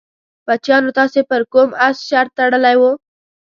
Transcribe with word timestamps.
بچیانو 0.47 0.95
تاسې 0.99 1.19
پر 1.29 1.41
کوم 1.53 1.69
اس 1.87 1.97
شرط 2.09 2.31
تړلی 2.37 2.75
وو؟ 2.79 2.91